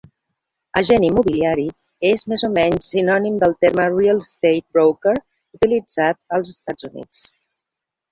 Agent 0.79 1.03
immobiliari 1.07 1.65
és 2.11 2.23
més 2.31 2.43
o 2.47 2.47
menys 2.53 2.87
sinònim 2.93 3.35
del 3.43 3.53
terme 3.65 3.85
"real 3.91 4.23
estate 4.23 4.79
broker", 4.79 5.13
utilitzat 5.59 6.19
als 6.39 6.51
Estats 6.55 6.89
Units. 6.89 7.21